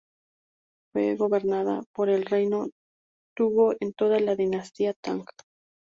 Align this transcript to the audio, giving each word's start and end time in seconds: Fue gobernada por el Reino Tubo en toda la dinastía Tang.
Fue 0.91 1.15
gobernada 1.15 1.83
por 1.93 2.09
el 2.09 2.25
Reino 2.25 2.65
Tubo 3.37 3.75
en 3.79 3.93
toda 3.93 4.19
la 4.19 4.35
dinastía 4.35 4.95
Tang. 4.99 5.25